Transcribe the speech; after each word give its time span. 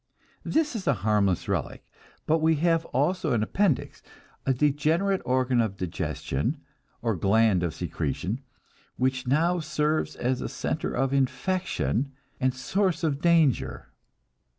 This 0.43 0.75
is 0.75 0.87
a 0.87 0.95
harmless 1.05 1.47
relic. 1.47 1.85
But 2.25 2.39
we 2.39 2.55
have 2.55 2.85
also 2.85 3.33
an 3.33 3.43
appendix, 3.43 4.01
a 4.47 4.51
degenerate 4.55 5.21
organ 5.25 5.61
of 5.61 5.77
digestion, 5.77 6.59
or 7.03 7.15
gland 7.15 7.61
of 7.61 7.75
secretion, 7.75 8.41
which 8.97 9.27
now 9.27 9.59
serves 9.59 10.15
as 10.15 10.41
a 10.41 10.49
center 10.49 10.91
of 10.91 11.13
infection 11.13 12.13
and 12.39 12.51
source 12.51 13.03
of 13.03 13.21
danger. 13.21 13.89